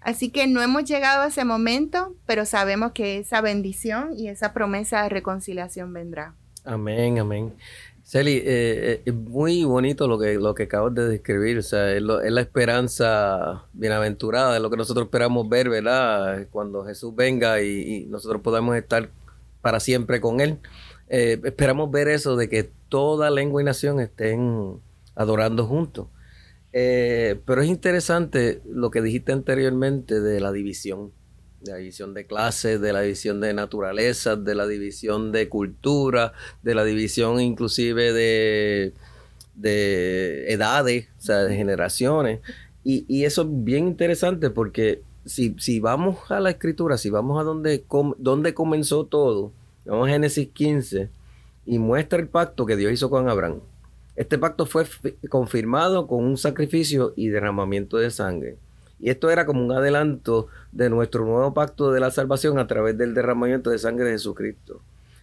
Así 0.01 0.31
que 0.31 0.47
no 0.47 0.63
hemos 0.63 0.85
llegado 0.85 1.23
a 1.23 1.27
ese 1.27 1.45
momento, 1.45 2.15
pero 2.25 2.47
sabemos 2.47 2.93
que 2.93 3.19
esa 3.19 3.41
bendición 3.41 4.13
y 4.17 4.29
esa 4.29 4.53
promesa 4.53 5.03
de 5.03 5.09
reconciliación 5.09 5.93
vendrá. 5.93 6.37
Amén, 6.69 7.19
amén. 7.19 7.55
Celi, 8.05 8.33
eh, 8.33 8.43
eh, 8.45 9.03
es 9.07 9.15
muy 9.15 9.65
bonito 9.65 10.07
lo 10.07 10.19
que, 10.19 10.35
lo 10.35 10.55
que 10.55 10.65
acabas 10.65 10.95
de 10.95 11.09
describir, 11.09 11.57
o 11.57 11.63
sea, 11.63 11.93
es, 11.95 12.03
la 12.03 12.41
esperanza 12.43 13.65
bienaventurada, 13.73 14.55
es 14.57 14.61
lo 14.61 14.69
que 14.69 14.77
nosotros 14.77 15.07
esperamos 15.07 15.49
ver, 15.49 15.71
¿verdad? 15.71 16.47
Cuando 16.51 16.85
Jesús 16.85 17.17
venga 17.17 17.63
y, 17.63 18.05
nosotros 18.11 18.43
podamos 18.43 18.77
estar 18.77 19.09
para 19.63 19.81
siempre 19.81 20.21
con 20.21 20.41
Él. 20.41 20.59
Eh, 21.09 21.41
esperamos 21.43 21.91
ver 21.91 22.09
eso 22.09 22.37
de 22.37 22.51
que 22.51 22.71
toda 22.91 23.31
lengua 23.31 23.63
y 23.63 23.65
nación 23.65 23.99
estén 23.99 24.79
adorando 25.15 25.67
juntos. 25.67 26.09
Pero 26.71 27.63
es 27.63 27.69
interesante 27.69 28.61
lo 28.67 28.91
que 28.91 29.01
dijiste 29.01 29.33
anteriormente 29.33 30.21
de 30.21 30.39
la 30.41 30.53
división, 30.53 31.13
de 31.61 31.73
la 31.73 31.79
división 31.79 32.15
de 32.15 32.27
clases, 32.27 32.81
de 32.81 32.93
la 32.93 33.01
división 33.01 33.41
de 33.41 33.53
naturaleza, 33.53 34.37
de 34.37 34.55
la 34.55 34.67
división 34.67 35.33
de 35.33 35.49
cultura, 35.49 36.33
de 36.63 36.75
la 36.75 36.85
división 36.85 37.41
inclusive 37.41 38.13
de, 38.13 38.93
de 39.55 40.53
edades, 40.53 41.09
o 41.19 41.23
sea, 41.23 41.39
de 41.45 41.57
generaciones. 41.57 42.41
Y, 42.85 43.25
eso 43.25 43.43
es 43.43 43.49
bien 43.51 43.87
interesante 43.87 44.49
porque 44.49 45.03
si, 45.27 45.55
si, 45.59 45.79
vamos 45.79 46.31
a 46.31 46.41
la 46.41 46.49
escritura, 46.49 46.97
si 46.97 47.11
vamos 47.11 47.39
a 47.39 47.45
donde, 47.45 47.85
donde 48.17 48.55
comenzó 48.55 49.05
todo, 49.05 49.53
vamos 49.85 50.09
a 50.09 50.13
Génesis 50.13 50.49
15 50.49 51.11
y 51.67 51.79
muestra 51.79 52.19
el 52.19 52.29
pacto 52.29 52.65
que 52.65 52.77
Dios 52.77 52.93
hizo 52.93 53.11
con 53.11 53.29
Abraham. 53.29 53.61
Este 54.17 54.39
pacto 54.39 54.65
fue 54.65 54.87
confirmado 55.29 56.07
con 56.07 56.25
un 56.25 56.39
sacrificio 56.39 57.13
y 57.15 57.29
derramamiento 57.29 57.99
de 57.99 58.11
sangre. 58.11 58.57
Y 59.01 59.11
esto 59.11 59.31
era 59.31 59.47
como 59.47 59.65
un 59.65 59.73
adelanto 59.73 60.49
de 60.73 60.91
nuestro 60.91 61.25
nuevo 61.25 61.55
pacto 61.55 61.93
de 61.93 62.01
la 62.01 62.11
salvación 62.11 62.59
a 62.59 62.67
través 62.67 62.99
del 62.99 63.15
derramamiento 63.15 63.71
de 63.71 63.79
sangre 63.79 64.07
de 64.07 64.13
Jesucristo. 64.13 64.81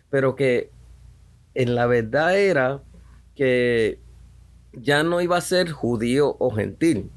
Pero 0.09 0.35
que 0.35 0.69
en 1.53 1.75
la 1.75 1.85
verdad 1.85 2.37
era 2.37 2.81
que 3.35 3.99
ya 4.73 5.03
no 5.03 5.21
iba 5.21 5.37
a 5.37 5.41
ser 5.41 5.71
judío 5.71 6.35
o 6.39 6.51
gentil. 6.51 7.09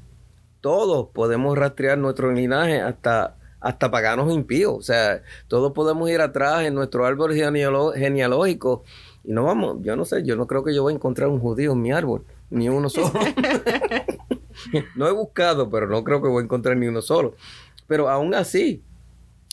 Todos 0.61 1.07
podemos 1.13 1.57
rastrear 1.57 1.97
nuestro 1.97 2.31
linaje 2.31 2.81
hasta, 2.81 3.35
hasta 3.61 3.91
paganos 3.91 4.33
impíos. 4.33 4.75
O 4.75 4.81
sea, 4.81 5.21
todos 5.47 5.71
podemos 5.71 6.09
ir 6.09 6.19
atrás 6.21 6.65
en 6.65 6.73
nuestro 6.73 7.05
árbol 7.05 7.33
genealógico 7.33 8.83
y 9.23 9.33
no 9.33 9.43
vamos, 9.43 9.77
yo 9.81 9.95
no 9.95 10.05
sé, 10.05 10.23
yo 10.23 10.35
no 10.35 10.47
creo 10.47 10.63
que 10.63 10.73
yo 10.73 10.81
voy 10.83 10.93
a 10.93 10.95
encontrar 10.95 11.29
un 11.29 11.39
judío 11.39 11.73
en 11.73 11.81
mi 11.81 11.91
árbol, 11.91 12.23
ni 12.49 12.69
uno 12.69 12.89
solo. 12.89 13.11
no 14.95 15.07
he 15.07 15.11
buscado, 15.11 15.69
pero 15.69 15.87
no 15.87 16.03
creo 16.03 16.21
que 16.21 16.27
voy 16.27 16.41
a 16.41 16.45
encontrar 16.45 16.77
ni 16.77 16.87
uno 16.87 17.01
solo. 17.01 17.35
Pero 17.87 18.09
aún 18.09 18.33
así, 18.33 18.81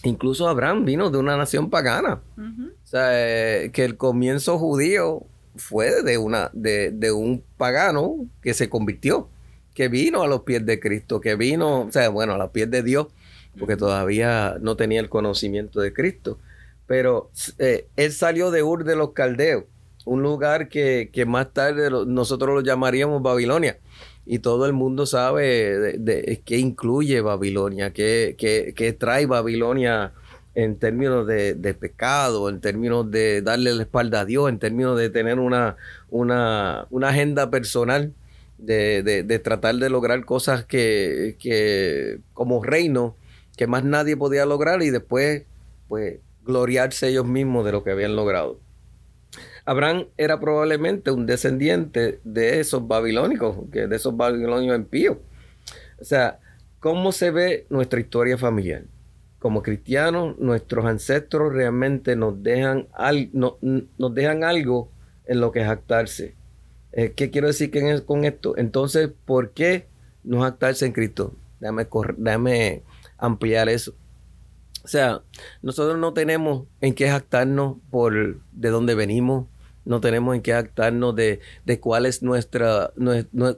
incluso 0.03 0.49
Abraham 0.49 0.85
vino 0.85 1.11
de 1.11 1.19
una 1.19 1.37
nación 1.37 1.71
pagana. 1.71 2.21
O 2.37 2.87
sea, 2.87 3.09
eh, 3.13 3.71
que 3.73 3.85
el 3.85 3.97
comienzo 3.97 4.59
judío 4.59 5.23
fue 5.57 6.03
de, 6.03 6.19
una, 6.19 6.51
de, 6.53 6.91
de, 6.91 7.13
un 7.13 7.43
pagano 7.57 8.27
que 8.43 8.55
se 8.55 8.69
convirtió, 8.69 9.29
que 9.75 9.89
vino 9.89 10.23
a 10.23 10.29
los 10.29 10.43
pies 10.43 10.65
de 10.67 10.79
Cristo, 10.81 11.21
que 11.21 11.35
vino, 11.35 11.83
o 11.83 11.93
sea, 11.93 12.09
bueno, 12.11 12.35
a 12.35 12.39
los 12.39 12.51
pies 12.51 12.71
de 12.71 12.83
Dios, 12.83 13.09
porque 13.59 13.77
todavía 13.77 14.57
no 14.61 14.77
tenía 14.77 15.01
el 15.01 15.09
conocimiento 15.09 15.81
de 15.81 15.93
Cristo. 15.93 16.39
Pero 16.87 17.31
eh, 17.59 17.89
él 17.97 18.13
salió 18.13 18.51
de 18.51 18.63
Ur 18.63 18.85
de 18.85 18.97
los 18.97 19.13
Caldeos, 19.13 19.65
un 20.05 20.23
lugar 20.23 20.69
que, 20.69 21.11
más 21.27 21.53
tarde 21.53 21.91
nosotros 22.07 22.55
lo 22.55 22.61
llamaríamos 22.63 23.23
Babilonia. 23.23 23.79
Y 24.27 24.41
todo 24.41 24.67
el 24.67 24.73
mundo 24.73 25.07
sabe 25.07 25.99
de, 25.99 26.43
qué 26.45 26.59
incluye 26.59 27.21
Babilonia, 27.21 27.93
qué, 27.93 28.97
trae 28.99 29.27
Babilonia 29.27 30.13
en 30.55 30.77
términos 30.79 31.27
de, 31.27 31.77
pecado, 31.79 32.49
en 32.49 32.61
términos 32.61 33.09
de 33.11 33.41
darle 33.41 33.73
la 33.73 33.83
espalda 33.83 34.21
a 34.21 34.25
Dios, 34.25 34.49
en 34.49 34.59
términos 34.59 34.99
de 34.99 35.11
tener 35.11 35.39
una, 35.39 35.77
una, 36.11 36.89
agenda 37.03 37.51
personal, 37.51 38.13
de, 38.59 39.41
tratar 39.45 39.77
de 39.77 39.91
lograr 39.91 40.25
cosas 40.25 40.65
que, 40.65 41.37
que 41.39 42.19
como 42.35 42.65
reino, 42.65 43.15
que 43.57 43.69
más 43.69 43.85
nadie 43.85 44.17
podía 44.17 44.45
lograr 44.45 44.83
y 44.83 44.91
después, 44.91 45.45
pues, 45.87 46.19
gloriarse 46.45 47.09
ellos 47.09 47.27
mismos 47.27 47.65
de 47.65 47.73
lo 47.73 47.85
que 47.85 47.93
habían 47.93 48.17
logrado. 48.17 48.59
Abraham 49.67 50.07
era 50.17 50.39
probablemente 50.39 51.11
un 51.11 51.27
descendiente 51.27 52.21
de 52.23 52.61
esos 52.61 52.87
babilónicos, 52.87 53.69
de 53.71 53.95
esos 53.95 54.17
babilonios 54.17 54.77
impíos. 54.77 55.19
O 56.01 56.05
sea, 56.05 56.39
¿cómo 56.79 57.11
se 57.11 57.33
ve 57.33 57.67
nuestra 57.69 57.99
historia 57.99 58.39
familiar? 58.39 58.85
Como 59.41 59.63
cristianos, 59.63 60.39
nuestros 60.39 60.87
ancestros 60.87 61.53
realmente 61.53 62.15
nos 62.15 62.43
dejan, 62.43 62.87
nos 63.33 64.15
dejan 64.15 64.45
algo 64.45 64.89
en 65.27 65.41
lo 65.41 65.51
que 65.51 65.65
jactarse. 65.65 66.35
Eh, 66.93 67.13
¿Qué 67.15 67.31
quiero 67.31 67.49
decir 67.49 67.71
con 68.07 68.25
esto? 68.25 68.57
Entonces, 68.57 69.11
¿por 69.25 69.51
qué 69.51 69.87
no 70.23 70.43
jactarse 70.43 70.87
en 70.87 70.93
Cristo? 70.93 71.35
Déjame, 71.61 71.89
déjame 72.17 72.83
ampliar 73.19 73.69
eso. 73.69 73.95
O 74.85 74.89
sea, 74.89 75.23
nosotros 75.63 75.99
no 75.99 76.13
tenemos 76.13 76.67
en 76.81 76.95
qué 76.95 77.11
jactarnos 77.11 77.79
por 77.91 78.41
de 78.53 78.69
dónde 78.71 78.95
venimos, 78.95 79.47
no 79.87 80.01
tenemos 80.01 80.35
en 80.35 80.43
qué 80.43 80.53
jactarnos 80.53 81.15
de, 81.15 81.41
de 81.65 81.81
cuál 81.81 82.11
nuestra, 82.21 82.93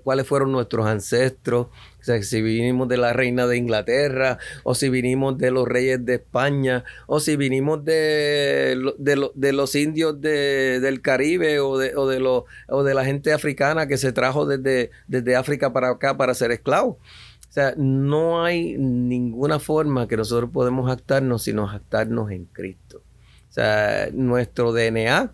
cuáles 0.04 0.26
fueron 0.26 0.52
nuestros 0.52 0.86
ancestros, 0.86 1.66
o 2.00 2.04
sea, 2.04 2.22
si 2.22 2.42
vinimos 2.42 2.86
de 2.88 2.98
la 2.98 3.12
reina 3.12 3.46
de 3.46 3.56
Inglaterra, 3.56 4.38
o 4.62 4.74
si 4.74 4.88
vinimos 4.88 5.36
de 5.38 5.50
los 5.50 5.66
reyes 5.66 6.04
de 6.04 6.16
España, 6.16 6.84
o 7.06 7.18
si 7.18 7.36
vinimos 7.36 7.84
de, 7.84 8.78
de, 8.98 9.52
los 9.52 9.74
indios 9.74 10.20
del 10.20 11.00
Caribe, 11.02 11.60
o 11.60 11.76
de, 11.78 11.96
o, 11.96 12.06
de 12.06 12.42
o 12.68 12.82
de 12.84 12.94
la 12.94 13.04
gente 13.04 13.32
africana 13.32 13.88
que 13.88 13.96
se 13.96 14.12
trajo 14.12 14.46
desde, 14.46 14.90
desde 15.06 15.34
África 15.34 15.72
para 15.72 15.90
acá 15.90 16.16
para 16.16 16.34
ser 16.34 16.52
esclavos. 16.52 16.96
O 17.48 17.52
sea, 17.52 17.74
no 17.76 18.44
hay 18.44 18.76
ninguna 18.76 19.58
forma 19.58 20.06
que 20.06 20.18
nosotros 20.18 20.50
podemos 20.52 20.86
jactarnos 20.86 21.42
sino 21.42 21.66
jactarnos 21.66 22.30
en 22.30 22.44
Cristo. 22.44 23.02
O 23.48 23.52
sea, 23.52 24.08
nuestro 24.12 24.72
DNA, 24.72 25.32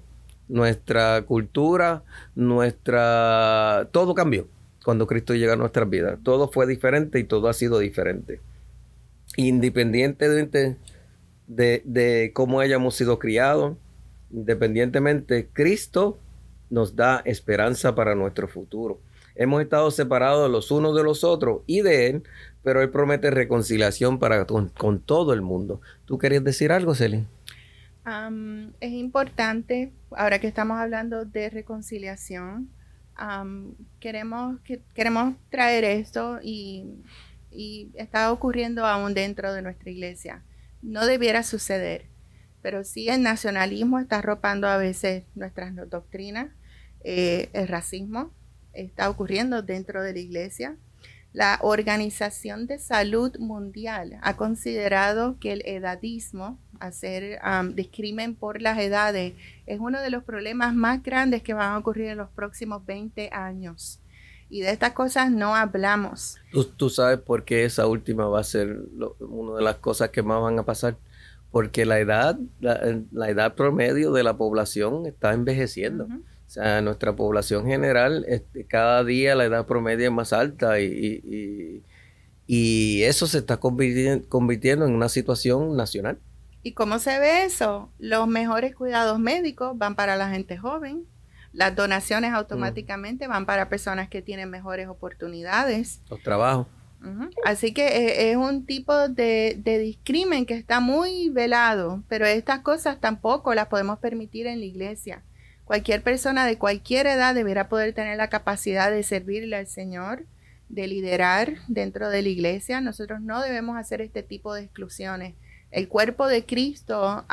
nuestra 0.48 1.22
cultura, 1.22 2.02
nuestra... 2.34 3.88
Todo 3.92 4.14
cambió 4.14 4.46
cuando 4.84 5.06
Cristo 5.06 5.34
llega 5.34 5.54
a 5.54 5.56
nuestras 5.56 5.88
vidas. 5.88 6.18
Todo 6.22 6.50
fue 6.50 6.66
diferente 6.66 7.18
y 7.18 7.24
todo 7.24 7.48
ha 7.48 7.52
sido 7.54 7.78
diferente. 7.78 8.40
Independientemente 9.36 10.76
de, 11.46 11.82
de 11.84 12.32
cómo 12.34 12.60
hayamos 12.60 12.94
sido 12.94 13.18
criados, 13.18 13.76
independientemente, 14.30 15.48
Cristo 15.52 16.18
nos 16.70 16.96
da 16.96 17.22
esperanza 17.24 17.94
para 17.94 18.14
nuestro 18.14 18.48
futuro. 18.48 19.00
Hemos 19.36 19.62
estado 19.62 19.90
separados 19.90 20.50
los 20.50 20.70
unos 20.70 20.94
de 20.94 21.02
los 21.02 21.24
otros 21.24 21.62
y 21.66 21.80
de 21.80 22.08
Él, 22.08 22.22
pero 22.62 22.82
Él 22.82 22.90
promete 22.90 23.30
reconciliación 23.30 24.18
para 24.18 24.46
con, 24.46 25.00
todo 25.00 25.32
el 25.32 25.42
mundo. 25.42 25.80
¿Tú 26.04 26.18
querías 26.18 26.44
decir 26.44 26.70
algo, 26.70 26.94
Celine? 26.94 27.26
Es 28.06 28.92
importante, 28.92 29.92
ahora 30.10 30.38
que 30.38 30.46
estamos 30.46 30.78
hablando 30.78 31.24
de 31.24 31.50
reconciliación, 31.50 32.70
queremos, 34.00 34.60
que, 34.60 34.82
queremos 34.94 35.36
traer 35.50 35.84
esto 35.84 36.38
y, 36.42 36.84
y 37.50 37.90
está 37.94 38.32
ocurriendo 38.32 38.84
aún 38.84 39.14
dentro 39.14 39.52
de 39.52 39.62
nuestra 39.62 39.90
iglesia. 39.90 40.42
No 40.82 41.06
debiera 41.06 41.42
suceder, 41.42 42.06
pero 42.60 42.84
sí 42.84 43.08
el 43.08 43.22
nacionalismo 43.22 43.98
está 43.98 44.18
arropando 44.18 44.68
a 44.68 44.76
veces 44.76 45.24
nuestras 45.34 45.74
doctrinas, 45.88 46.48
eh, 47.04 47.50
el 47.52 47.68
racismo, 47.68 48.32
está 48.72 49.08
ocurriendo 49.08 49.62
dentro 49.62 50.02
de 50.02 50.14
la 50.14 50.18
iglesia. 50.18 50.76
La 51.32 51.58
Organización 51.62 52.66
de 52.66 52.78
Salud 52.78 53.36
Mundial 53.38 54.18
ha 54.22 54.36
considerado 54.36 55.38
que 55.38 55.52
el 55.52 55.62
edadismo, 55.66 56.58
hacer 56.80 57.40
um, 57.44 57.74
discrimen 57.74 58.34
por 58.34 58.60
las 58.60 58.78
edades, 58.78 59.34
es 59.66 59.80
uno 59.80 60.00
de 60.00 60.10
los 60.10 60.24
problemas 60.24 60.74
más 60.74 61.02
grandes 61.02 61.42
que 61.42 61.54
van 61.54 61.72
a 61.72 61.78
ocurrir 61.78 62.06
en 62.06 62.18
los 62.18 62.30
próximos 62.30 62.84
20 62.86 63.30
años. 63.32 64.00
Y 64.50 64.60
de 64.60 64.70
estas 64.70 64.92
cosas 64.92 65.30
no 65.30 65.56
hablamos. 65.56 66.36
Tú, 66.76 66.90
sabes 66.90 67.18
por 67.18 67.44
qué 67.44 67.64
esa 67.64 67.86
última 67.86 68.26
va 68.26 68.40
a 68.40 68.44
ser 68.44 68.78
una 69.18 69.56
de 69.56 69.62
las 69.62 69.76
cosas 69.76 70.10
que 70.10 70.22
más 70.22 70.40
van 70.40 70.58
a 70.58 70.64
pasar. 70.64 70.96
Porque 71.50 71.84
la 71.86 71.98
edad, 72.00 72.38
la, 72.60 73.30
edad 73.30 73.54
promedio 73.54 74.12
de 74.12 74.22
la 74.22 74.36
población 74.36 75.06
está 75.06 75.32
envejeciendo. 75.32 76.04
O 76.04 76.50
sea, 76.50 76.80
nuestra 76.82 77.16
población 77.16 77.66
general, 77.66 78.24
este, 78.28 78.64
cada 78.64 79.02
día 79.02 79.34
la 79.34 79.44
edad 79.44 79.66
promedio 79.66 80.06
es 80.06 80.12
más 80.12 80.32
alta 80.32 80.80
y, 80.80 81.82
y, 82.46 83.02
eso 83.02 83.26
se 83.26 83.38
está 83.38 83.56
convirtiendo, 83.56 84.86
en 84.86 84.94
una 84.94 85.08
situación 85.08 85.76
nacional. 85.76 86.18
¿Y 86.64 86.72
cómo 86.72 86.98
se 86.98 87.18
ve 87.18 87.44
eso? 87.44 87.92
Los 87.98 88.26
mejores 88.26 88.74
cuidados 88.74 89.18
médicos 89.18 89.76
van 89.76 89.94
para 89.94 90.16
la 90.16 90.30
gente 90.30 90.56
joven, 90.56 91.04
las 91.52 91.76
donaciones 91.76 92.32
automáticamente 92.32 93.28
van 93.28 93.44
para 93.44 93.68
personas 93.68 94.08
que 94.08 94.22
tienen 94.22 94.48
mejores 94.48 94.88
oportunidades. 94.88 96.00
Los 96.08 96.22
trabajos. 96.22 96.66
Así 97.44 97.74
que 97.74 97.86
eh, 97.86 98.30
es, 98.30 98.38
un 98.38 98.64
tipo 98.64 99.10
de, 99.10 99.60
de, 99.62 99.78
discrimen 99.78 100.46
que 100.46 100.54
está 100.54 100.80
muy 100.80 101.28
velado, 101.28 102.02
pero 102.08 102.24
estas 102.24 102.60
cosas 102.60 102.98
tampoco 102.98 103.54
las 103.54 103.66
podemos 103.66 103.98
permitir 103.98 104.46
en 104.46 104.60
la 104.60 104.64
iglesia. 104.64 105.22
Cualquier 105.66 106.02
persona 106.02 106.46
de 106.46 106.56
cualquier 106.56 107.06
edad 107.06 107.34
deberá 107.34 107.68
poder 107.68 107.92
tener 107.92 108.16
la 108.16 108.30
capacidad 108.30 108.90
de 108.90 109.02
servirle 109.02 109.56
al 109.56 109.66
Señor, 109.66 110.24
de 110.70 110.86
liderar 110.86 111.56
dentro 111.68 112.08
de 112.08 112.22
la 112.22 112.28
iglesia. 112.30 112.80
Nosotros 112.80 113.20
no 113.20 113.42
debemos 113.42 113.76
hacer 113.76 114.00
este 114.00 114.22
tipo 114.22 114.54
de 114.54 114.62
exclusiones. 114.62 115.34
El 115.74 115.88
cuerpo 115.88 116.26
de 116.26 116.44
Cristo 116.44 117.24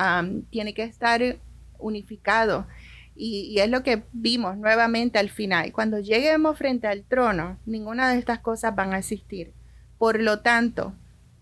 tiene 0.50 0.74
que 0.74 0.84
estar 0.84 1.22
unificado. 1.80 2.68
Y, 3.16 3.50
y, 3.52 3.60
es 3.60 3.70
lo 3.70 3.84
que 3.84 4.04
vimos 4.14 4.58
nuevamente 4.58 5.20
al 5.20 5.30
final. 5.30 5.72
Cuando 5.74 6.00
lleguemos 6.00 6.58
frente 6.58 6.88
al 6.88 7.04
trono, 7.04 7.58
ninguna 7.66 8.12
de 8.12 8.18
estas 8.18 8.40
cosas 8.40 8.74
van 8.76 8.94
a 8.94 9.00
existir. 9.00 9.52
Por 9.98 10.20
lo 10.20 10.40
tanto, 10.40 10.94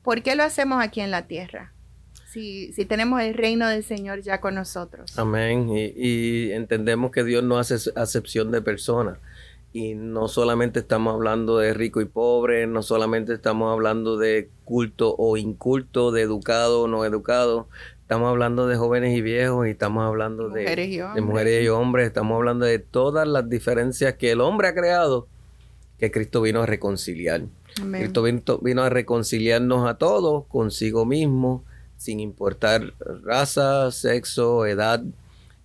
¿por 0.03 0.21
qué 0.23 0.35
lo 0.35 0.43
hacemos 0.43 0.83
aquí 0.83 0.99
en 0.99 1.11
la 1.11 1.27
tierra? 1.27 1.71
si, 2.29 2.71
si 2.73 2.85
tenemos 2.85 3.21
el 3.21 3.33
reino 3.33 3.67
del 3.67 3.83
Señor 3.83 4.21
ya 4.21 4.39
con 4.39 4.55
nosotros. 4.55 5.17
Amén. 5.17 5.69
Y, 5.71 6.51
entendemos 6.51 7.11
que 7.11 7.23
Dios 7.23 7.43
no 7.43 7.57
hace 7.57 7.91
acepción 7.95 8.51
de 8.51 8.61
personas. 8.61 9.17
Y 9.71 9.93
no 9.93 10.27
solamente 10.27 10.79
estamos 10.79 11.13
hablando 11.13 11.57
de 11.57 11.73
rico 11.73 12.01
y 12.01 12.05
pobre, 12.05 12.65
no 12.65 12.81
solamente 12.81 13.33
estamos 13.33 13.71
hablando 13.71 14.17
de 14.17 14.49
culto 14.65 15.15
o 15.17 15.37
inculto, 15.37 16.11
de 16.11 16.23
educado 16.23 16.83
o 16.83 16.87
no 16.87 17.05
educado, 17.05 17.67
estamos 18.01 18.29
hablando 18.29 18.65
de 18.65 18.75
jóvenes 18.75 19.15
y 19.15 19.21
viejos 19.21 19.67
y 19.67 19.71
estamos 19.71 20.03
hablando 20.03 20.49
de 20.49 20.65
de 20.65 21.21
mujeres 21.21 21.63
y 21.63 21.67
hombres, 21.67 22.07
estamos 22.07 22.35
hablando 22.35 22.65
de 22.65 22.79
todas 22.79 23.27
las 23.27 23.47
diferencias 23.47 24.15
que 24.15 24.31
el 24.31 24.41
hombre 24.41 24.69
ha 24.69 24.73
creado, 24.73 25.27
que 25.99 26.09
Cristo 26.09 26.41
vino 26.41 26.63
a 26.63 26.65
reconciliar. 26.65 27.43
Cristo 27.91 28.23
vino 28.61 28.81
a 28.81 28.89
reconciliarnos 28.89 29.87
a 29.87 29.99
todos 29.99 30.45
consigo 30.47 31.05
mismo 31.05 31.63
sin 31.97 32.19
importar 32.19 32.93
raza, 33.23 33.91
sexo, 33.91 34.65
edad, 34.65 35.03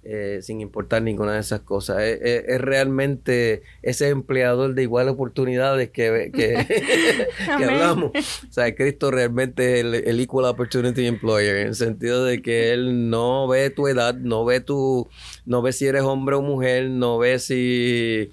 eh, 0.07 0.41
sin 0.43 0.61
importar 0.61 1.01
ninguna 1.01 1.33
de 1.33 1.41
esas 1.41 1.61
cosas. 1.61 2.03
Es, 2.03 2.61
realmente 2.61 3.63
ese 3.83 4.09
empleador 4.09 4.75
de 4.75 4.83
igual 4.83 5.09
oportunidades 5.09 5.89
que, 5.91 6.31
que, 6.35 7.27
hablamos. 7.49 8.11
O 8.15 8.53
sea, 8.53 8.75
Cristo 8.75 9.11
realmente 9.11 9.81
es 9.81 9.85
el, 10.07 10.21
Equal 10.21 10.45
Opportunity 10.45 11.07
Employer, 11.07 11.57
en 11.57 11.69
el 11.69 11.75
sentido 11.75 12.25
de 12.25 12.43
que 12.43 12.73
Él 12.73 13.09
no 13.09 13.49
ve 13.49 13.71
tu 13.71 13.89
edad, 13.89 14.15
no 14.15 14.45
ve 14.45 14.61
tu, 14.61 15.09
no 15.47 15.63
ve 15.63 15.73
si 15.73 15.87
eres 15.87 16.03
hombre 16.03 16.37
o 16.37 16.43
mujer, 16.43 16.91
no 16.91 17.19
ve 17.19 17.39
si... 17.39 18.31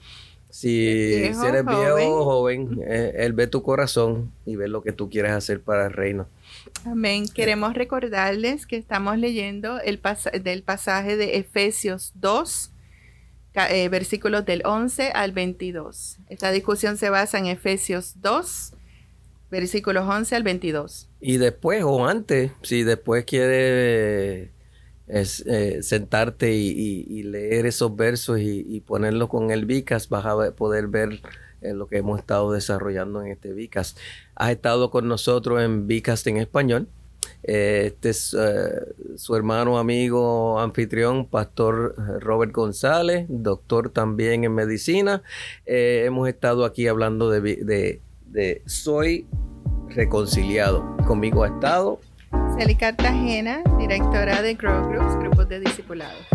Si, 0.49 1.23
eres 1.23 1.65
viejo 1.65 2.19
o 2.19 2.25
joven, 2.25 2.81
eh, 2.85 3.13
Él 3.19 3.31
ve 3.31 3.47
tu 3.47 3.63
corazón 3.63 4.31
y 4.45 4.57
ve 4.57 4.67
lo 4.67 4.83
que 4.83 4.91
tú 4.91 5.09
quieres 5.09 5.31
hacer 5.31 5.61
para 5.61 5.85
el 5.85 5.93
reino. 5.93 6.27
Amén. 6.85 7.25
Queremos 7.27 7.73
recordarles 7.73 8.65
que 8.65 8.77
estamos 8.77 9.17
leyendo 9.17 9.79
el 9.79 10.01
del 10.43 10.63
pasaje 10.63 11.15
de 11.15 11.37
Efesios 11.37 12.11
2, 12.15 12.71
eh, 13.53 13.89
versículos 13.89 14.45
del 14.45 14.63
11 14.65 15.11
al 15.11 15.31
22. 15.31 16.17
Esta 16.29 16.51
discusión 16.51 16.97
se 16.97 17.09
basa 17.09 17.37
en 17.37 17.45
Efesios 17.45 18.13
2, 18.21 18.73
versículos 19.51 20.07
11 20.07 20.35
al 20.35 20.43
22. 20.43 21.09
Y 21.19 21.37
después 21.37 21.83
o 21.83 22.07
antes, 22.07 22.51
si 22.63 22.83
después 22.83 23.25
quieres 23.25 24.49
eh, 25.07 25.79
sentarte 25.83 26.53
y, 26.53 27.23
leer 27.23 27.67
esos 27.67 27.95
versos 27.95 28.39
y, 28.39 28.65
y 28.67 28.81
ponerlos 28.81 29.29
con 29.29 29.51
el 29.51 29.65
Vicas, 29.65 30.09
vas 30.09 30.25
a 30.25 30.55
poder 30.55 30.87
ver 30.87 31.21
en 31.61 31.77
lo 31.77 31.87
que 31.87 31.97
hemos 31.97 32.19
estado 32.19 32.51
desarrollando 32.51 33.21
en 33.21 33.31
este 33.31 33.53
Vicas. 33.53 33.95
Has 34.35 34.51
estado 34.51 34.91
con 34.91 35.07
nosotros 35.07 35.61
en 35.61 35.87
Vicas 35.87 36.25
en 36.27 36.37
español. 36.37 36.87
Este 37.43 38.09
es 38.09 38.35
eh, 38.39 39.15
su 39.15 39.35
hermano, 39.35 39.79
amigo, 39.79 40.59
anfitrión, 40.59 41.25
pastor 41.25 41.95
Robert 42.21 42.51
González, 42.51 43.25
doctor 43.29 43.89
también 43.89 44.43
en 44.43 44.53
medicina. 44.53 45.23
Eh, 45.65 46.03
hemos 46.05 46.29
estado 46.29 46.65
aquí 46.65 46.87
hablando 46.87 47.29
de, 47.29 47.99
de, 48.25 48.61
Soy 48.65 49.27
Reconciliado. 49.89 50.95
Conmigo 51.07 51.43
ha 51.43 51.47
estado 51.47 51.99
Celi 52.57 52.75
Cartagena, 52.75 53.63
directora 53.79 54.41
de 54.41 54.53
Grow 54.53 54.87
Groups, 54.89 55.15
grupos 55.19 55.49
de 55.49 55.59
discipulados. 55.61 56.27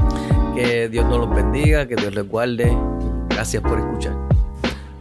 Que 0.54 0.88
Dios 0.88 1.04
nos 1.06 1.18
los 1.18 1.30
bendiga, 1.34 1.86
que 1.86 1.96
Dios 1.96 2.14
les 2.14 2.28
guarde. 2.28 2.76
Gracias 3.28 3.62
por 3.62 3.78
escuchar. 3.78 4.25